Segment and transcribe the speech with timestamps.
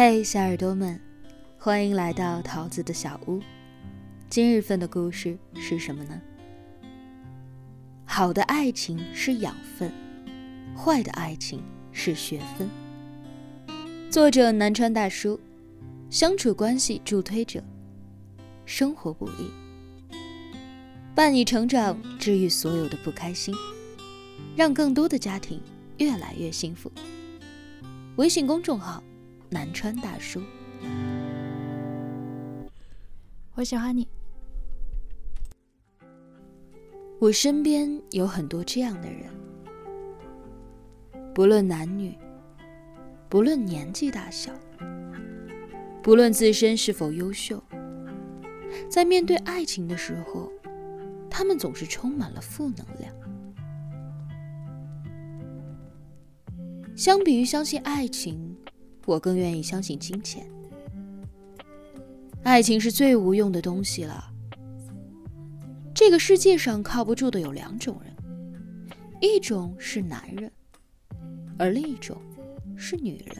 [0.00, 1.00] 嘿，小耳朵们，
[1.58, 3.42] 欢迎来到桃子的小屋。
[4.30, 6.22] 今日份的故事是什么呢？
[8.04, 9.92] 好的爱情是养分，
[10.76, 11.60] 坏的爱情
[11.90, 12.70] 是学分。
[14.08, 15.40] 作者南川大叔，
[16.08, 17.60] 相处关系助推者。
[18.64, 19.50] 生活不易，
[21.12, 23.52] 伴你成长，治愈所有的不开心，
[24.54, 25.60] 让更多的家庭
[25.96, 26.88] 越来越幸福。
[28.14, 29.02] 微信公众号。
[29.50, 30.42] 南川大叔，
[33.54, 34.06] 我喜欢你。
[37.18, 39.30] 我身边有很多这样的人，
[41.34, 42.14] 不论男女，
[43.28, 44.52] 不论年纪大小，
[46.02, 47.62] 不论自身是否优秀，
[48.88, 50.52] 在面对爱情的时候，
[51.30, 53.12] 他们总是充满了负能量。
[56.94, 58.47] 相比于相信爱情。
[59.08, 60.46] 我更愿意相信金钱。
[62.42, 64.30] 爱情是最无用的东西了。
[65.94, 68.14] 这个世界上靠不住的有两种人，
[69.18, 70.52] 一种是男人，
[71.58, 72.20] 而另一种
[72.76, 73.36] 是女人。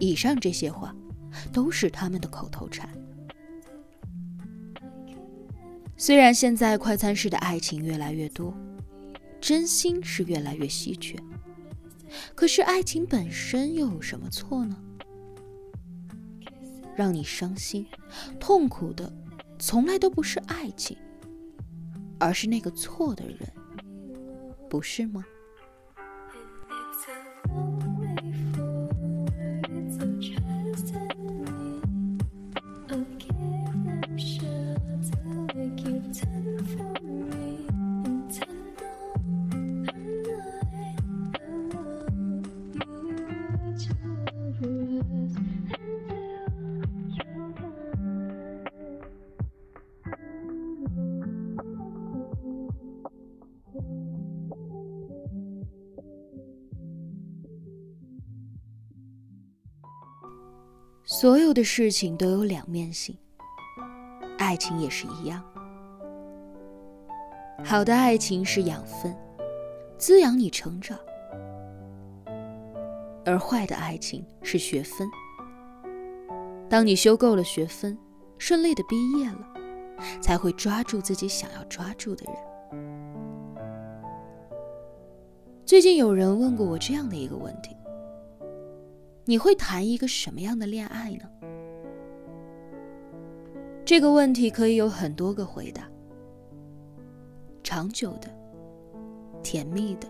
[0.00, 0.92] 以上这些话
[1.52, 2.88] 都是他们的口头禅。
[5.96, 8.52] 虽然现在快餐式的爱情越来越多，
[9.40, 11.16] 真心是越来越稀缺。
[12.42, 14.76] 可是爱情本身又有什么错呢？
[16.96, 17.86] 让你伤心、
[18.40, 19.12] 痛苦的，
[19.60, 20.96] 从来都不是爱情，
[22.18, 23.38] 而是那个错的人，
[24.68, 25.24] 不是吗？
[61.12, 63.14] 所有的事情都有两面性，
[64.38, 65.44] 爱情也是一样。
[67.62, 69.14] 好的爱情是养分，
[69.98, 70.96] 滋养你成长；
[73.26, 75.06] 而坏的爱情是学分。
[76.66, 77.98] 当你修够了学分，
[78.38, 79.46] 顺利的毕业了，
[80.22, 82.34] 才会抓住自己想要抓住的人。
[85.66, 87.76] 最近有人问过我这样的一个问题。
[89.24, 91.28] 你会谈一个什么样的恋爱呢？
[93.84, 95.88] 这个问题可以有很多个回答：
[97.62, 98.28] 长久的、
[99.42, 100.08] 甜蜜的、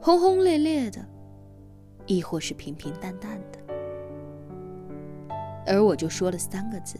[0.00, 1.04] 轰轰烈烈的，
[2.06, 3.58] 亦或是平平淡淡的。
[5.66, 6.98] 而我就说了三个字：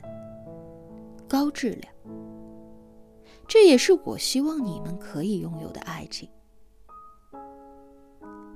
[1.28, 1.92] 高质量。
[3.48, 6.28] 这也是我希望你们可以拥有的爱情。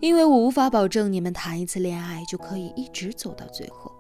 [0.01, 3.93] 因为我无法保证你们谈一次恋爱就可以一直走到最后，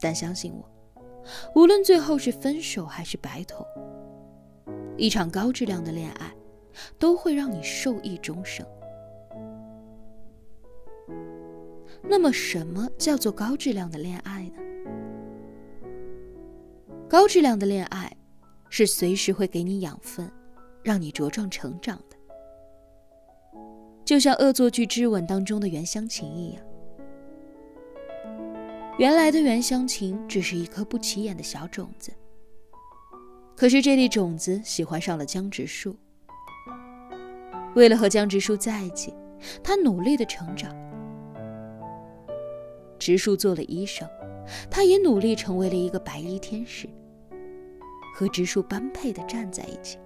[0.00, 0.68] 但相信我，
[1.54, 3.64] 无论最后是分手还是白头，
[4.96, 6.34] 一场高质量的恋爱
[6.98, 8.66] 都会让你受益终生。
[12.02, 14.58] 那么，什么叫做高质量的恋爱呢？
[17.08, 18.10] 高质量的恋爱
[18.68, 20.28] 是随时会给你养分，
[20.82, 22.11] 让你茁壮成长的。
[24.04, 26.62] 就像恶作剧之吻当中的袁湘琴一样，
[28.98, 32.12] 原来的袁湘琴只是一颗不起眼的小种子，
[33.56, 35.96] 可是这粒种子喜欢上了江直树。
[37.74, 39.14] 为了和江直树在一起，
[39.62, 40.76] 他努力的成长。
[42.98, 44.06] 直树做了医生，
[44.70, 46.86] 他也努力成为了一个白衣天使，
[48.14, 49.96] 和直树般配的站在一起。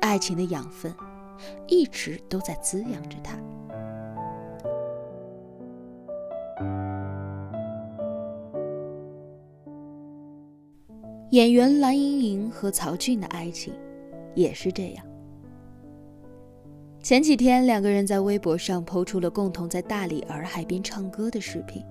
[0.00, 0.94] 爱情的养分。
[1.66, 3.38] 一直都在滋养着他。
[11.30, 13.74] 演员蓝盈莹和曹骏的爱情
[14.34, 15.04] 也是这样。
[17.02, 21.84] 前几天，两个人在微博上抛出了共同在大理洱海边唱歌的视频。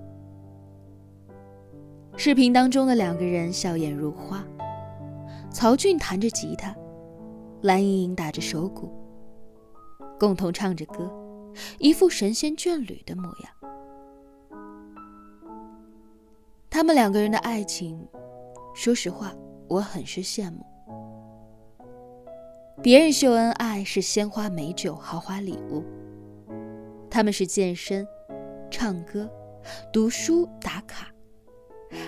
[2.16, 4.44] 视频当中的两个人笑颜如花，
[5.50, 6.74] 曹骏弹着吉他，
[7.62, 8.90] 蓝盈莹打着手鼓。
[10.18, 11.10] 共同唱着歌，
[11.78, 13.52] 一副神仙眷侣的模样。
[16.70, 18.06] 他们两个人的爱情，
[18.74, 19.34] 说实话，
[19.68, 20.64] 我很是羡慕。
[22.82, 25.82] 别人秀恩爱是鲜花美酒、豪华礼物，
[27.10, 28.06] 他们是健身、
[28.70, 29.28] 唱歌、
[29.92, 31.08] 读书、打卡。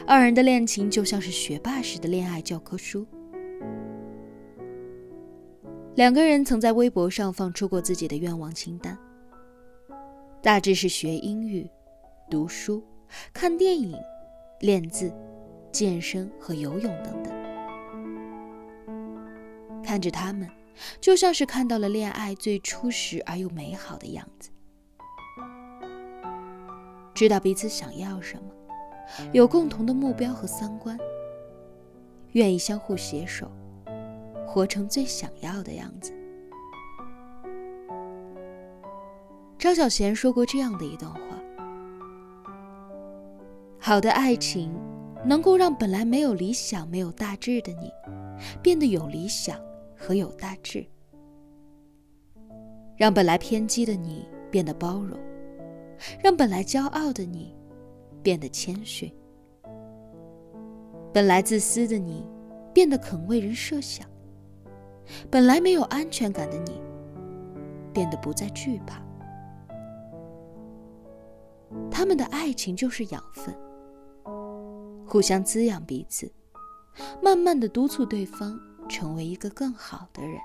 [0.06, 3.06] 二人的恋情就像是学霸式的恋爱教科书。
[5.98, 8.96] 两个人曾在微博上放出过自己的愿望清单，
[10.40, 11.68] 大致是学英语、
[12.30, 12.80] 读书、
[13.32, 13.98] 看电影、
[14.60, 15.12] 练字、
[15.72, 17.32] 健身和游泳等等。
[19.82, 20.48] 看着他们，
[21.00, 24.50] 就像是看到了恋爱最初时而又美好的样子，
[27.12, 28.42] 知道彼此想要什么。
[29.32, 30.96] 有共同的目标和三观，
[32.34, 33.50] 愿意相互携手，
[34.58, 36.12] 活成最想要的样子。
[39.56, 41.20] 张小娴说过这样的一段话：
[43.78, 44.76] 好的爱情
[45.24, 47.92] 能够让本来没有理想、没有大志的你，
[48.60, 49.56] 变得有理想
[49.96, 50.82] 和有大志；
[52.96, 55.16] 让本来偏激的你变得包容；
[56.20, 57.54] 让本来骄傲的你。
[58.20, 59.10] 变得谦逊，
[61.14, 62.26] 本来自私的你，
[62.74, 64.04] 变得肯为人设想；
[65.30, 66.80] 本来没有安全感的你，
[67.92, 69.02] 变得不再惧怕。
[71.90, 73.54] 他们的爱情就是养分，
[75.06, 76.30] 互相滋养彼此，
[77.22, 78.58] 慢慢的督促对方
[78.88, 80.38] 成为一个更好的人。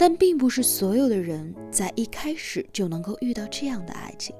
[0.00, 4.34] 但并不是所有的人在一开始就能够遇到这样的爱情。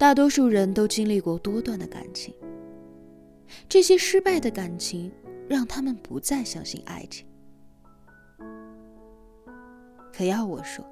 [0.00, 2.34] 大多数人都经历过多段的感情，
[3.68, 5.12] 这些失败的感情
[5.46, 7.26] 让他们不再相信爱情。
[10.10, 10.82] 可要我说，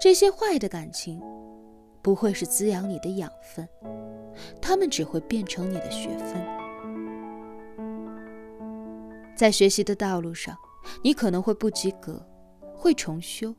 [0.00, 1.20] 这些坏的感情
[2.00, 3.68] 不会是滋养你的养分，
[4.58, 6.42] 他们只会变成你的学分。
[9.36, 10.56] 在学习的道路上。
[11.02, 12.22] 你可能会不及格，
[12.74, 13.54] 会重修，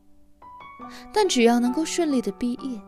[1.11, 2.79] 但只要能够顺利的毕业，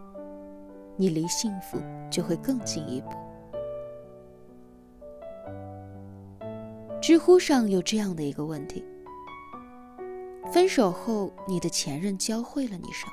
[0.97, 1.79] 你离幸福
[2.09, 3.11] 就会更进一步。
[6.99, 8.83] 知乎上有这样的一个问题：
[10.51, 13.11] 分手后，你的前任教会了你什么？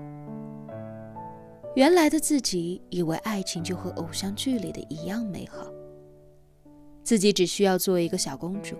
[1.75, 5.65] 原来的自己以为爱情就和偶像剧里的一样美好。”
[7.01, 8.75] 自己只需要做一个小公主，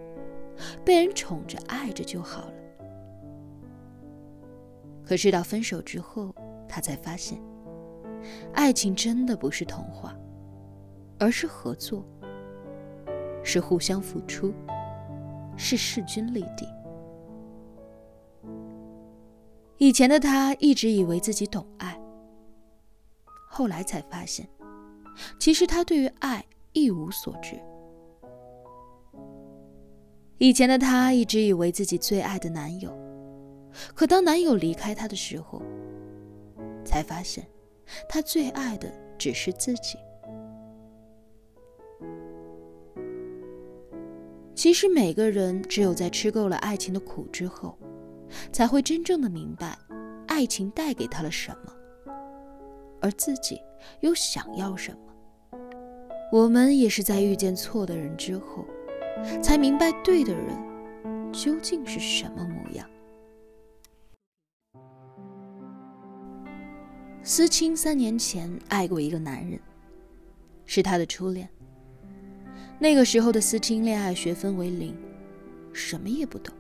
[0.84, 2.55] 被人宠着、爱着就好了。
[5.06, 6.34] 可是到分手之后，
[6.68, 7.40] 他才发现，
[8.54, 10.18] 爱情真的不是童话，
[11.20, 12.04] 而是合作，
[13.44, 14.52] 是互相付出，
[15.56, 16.66] 是势均力敌。
[19.78, 22.02] 以前的他一直以为自己懂爱，
[23.48, 24.48] 后来才发现，
[25.38, 26.44] 其实他对于爱
[26.74, 27.60] 一无所知。
[30.38, 32.92] 以前的他一直以为自己最爱的男友，
[33.94, 35.62] 可当男友离开她的时候，
[36.84, 37.46] 才发现，
[38.08, 39.98] 她最爱的只是自己。
[44.54, 47.78] 其实每个人只有在吃够了爱情的苦之后，
[48.52, 49.78] 才会真正的明白，
[50.28, 51.74] 爱情带给他了什么，
[53.02, 53.62] 而自己
[54.00, 55.60] 又想要什么。
[56.32, 58.66] 我们也是在遇见错的人之后。
[59.42, 62.88] 才明白对的人究竟是什么模样。
[67.28, 69.60] 思清三年前爱过一个男人，
[70.68, 71.50] 是他的初恋。
[72.78, 74.96] 那个时候的思清恋爱学分为零，
[75.74, 76.54] 什么也不懂。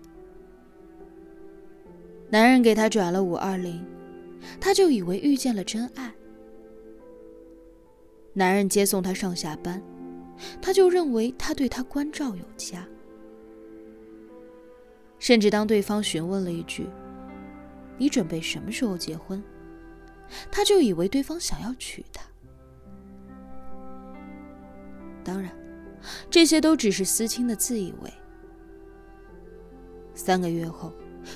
[2.31, 3.86] 男人给他转了五二零，
[4.60, 6.12] 他就以为遇见了真爱。
[8.34, 9.79] 男人接送他上下班。
[10.62, 12.86] 他就认为他对他关照有加，
[15.17, 16.89] 甚至当对方询问了一句
[17.98, 19.41] ：“你准备什么时候结婚？”
[20.51, 22.24] 他就以为对方想要娶她。
[25.24, 25.51] 当然，
[26.29, 28.13] 这些都只是思清的自以为。
[30.13, 30.94] 三个月后，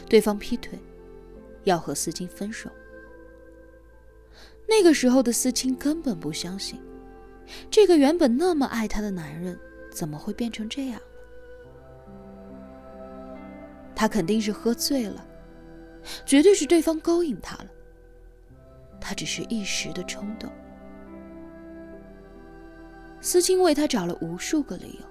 [0.08, 0.78] 对方劈腿，
[1.64, 2.70] 要和思清分手。
[4.68, 6.80] 那个时候的思清根本不相信。
[7.72, 9.60] 这个原本那么爱她的男人，
[9.92, 11.02] 怎么会变成这样？
[13.96, 15.28] 他肯定是喝醉了，
[16.26, 17.68] 绝对是对方勾引他了。
[19.00, 20.52] 他只是一时的冲动。
[23.22, 25.06] 思清为他找了无数个理由，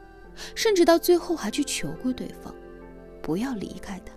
[0.54, 2.54] 甚至到最后还去求过对方，
[3.22, 4.12] 不要离开他。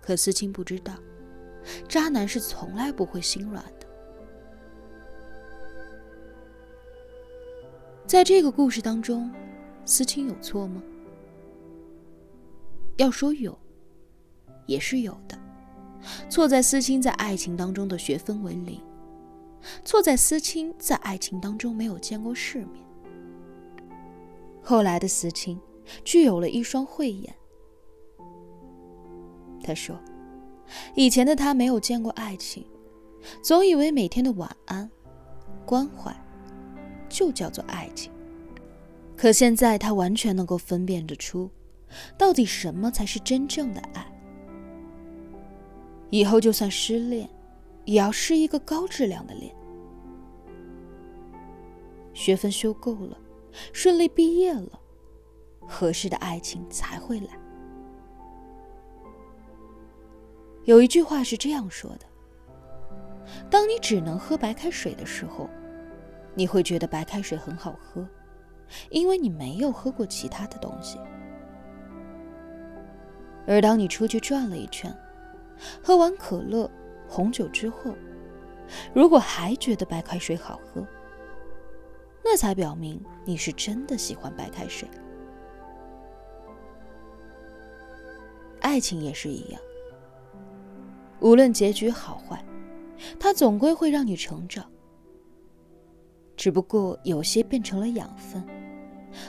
[0.00, 0.94] 可思清不知道，
[1.88, 3.86] 渣男是从来不会心软的。
[8.06, 9.32] 在这个故事当中，
[9.84, 10.82] 思清有错吗？
[12.98, 13.58] 要说有，
[14.66, 15.36] 也是有的。
[16.28, 18.80] 错在思清在爱情当中的学分为零，
[19.84, 22.84] 错在思清在爱情当中没有见过世面。
[24.62, 25.60] 后来的思清
[26.04, 27.34] 具有了一双慧眼。
[29.62, 29.98] 他说
[30.94, 32.66] ：“以前的他没有见过爱情，
[33.42, 34.90] 总以为每天的晚安、
[35.64, 36.14] 关怀
[37.08, 38.12] 就叫做爱情。
[39.16, 41.50] 可现在他完全能够分辨得出，
[42.18, 44.13] 到底什么才是真正的爱。
[46.14, 47.28] 以后就算失恋，
[47.86, 49.52] 也要是一个高质量的恋。
[52.12, 53.18] 学分修够了，
[53.72, 54.78] 顺利毕业了，
[55.66, 57.36] 合适的爱情才会来。”
[60.62, 62.06] 有一句话是这样说的：
[63.50, 65.50] 当你只能喝白开水的时候，
[66.32, 68.06] 你会觉得白开水很好喝，
[68.88, 70.96] 因为你没有喝过其他的东西；
[73.48, 74.96] 而当你出去转了一圈，
[75.82, 76.70] 喝完可乐、
[77.08, 77.94] 红酒之后，
[78.92, 80.86] 如果还觉得白开水好喝，
[82.24, 84.88] 那才表明你是真的喜欢白开水。
[88.60, 89.60] 爱情也是一样。
[91.20, 92.44] 无论结局好坏，
[93.20, 94.68] 它总归会让你成长。
[96.36, 98.44] 只不过有些变成了养分，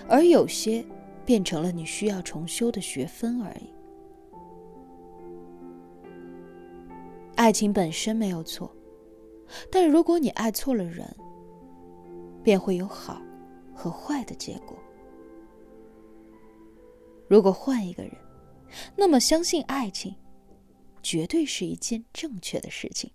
[0.10, 0.84] 而有些
[1.26, 3.75] 变成了你需要重修的学分而已。
[7.46, 8.76] 爱情本身没有错，
[9.72, 11.08] 但如果你爱错了人，
[12.44, 13.22] 便会有好
[13.72, 14.76] 和坏的结果。
[17.28, 18.12] 如果换一个人，
[18.96, 20.16] 那么相信爱情。
[21.04, 23.12] 绝对是一件正确的事情。